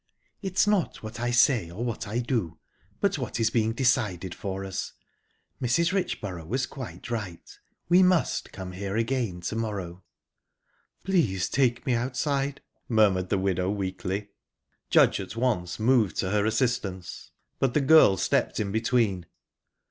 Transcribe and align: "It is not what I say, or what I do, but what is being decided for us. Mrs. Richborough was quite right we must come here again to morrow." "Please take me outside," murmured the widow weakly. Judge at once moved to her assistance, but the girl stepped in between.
"It 0.41 0.57
is 0.59 0.65
not 0.65 1.03
what 1.03 1.19
I 1.19 1.29
say, 1.29 1.69
or 1.69 1.85
what 1.85 2.07
I 2.07 2.17
do, 2.17 2.57
but 3.01 3.19
what 3.19 3.39
is 3.39 3.51
being 3.51 3.71
decided 3.71 4.33
for 4.33 4.65
us. 4.65 4.93
Mrs. 5.61 5.93
Richborough 5.93 6.47
was 6.47 6.65
quite 6.65 7.11
right 7.11 7.47
we 7.87 8.01
must 8.01 8.51
come 8.51 8.71
here 8.71 8.97
again 8.97 9.41
to 9.41 9.55
morrow." 9.55 10.03
"Please 11.03 11.47
take 11.47 11.85
me 11.85 11.93
outside," 11.93 12.61
murmured 12.89 13.29
the 13.29 13.37
widow 13.37 13.69
weakly. 13.69 14.29
Judge 14.89 15.19
at 15.19 15.35
once 15.35 15.77
moved 15.79 16.17
to 16.17 16.31
her 16.31 16.47
assistance, 16.47 17.29
but 17.59 17.75
the 17.75 17.79
girl 17.81 18.17
stepped 18.17 18.59
in 18.59 18.71
between. 18.71 19.27